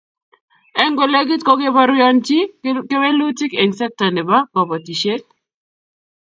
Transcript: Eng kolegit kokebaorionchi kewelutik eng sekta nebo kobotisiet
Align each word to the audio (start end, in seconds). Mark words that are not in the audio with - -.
Eng 0.83 0.95
kolegit 0.99 1.41
kokebaorionchi 1.49 2.39
kewelutik 2.89 3.51
eng 3.61 3.73
sekta 3.79 4.05
nebo 4.11 4.37
kobotisiet 4.53 5.23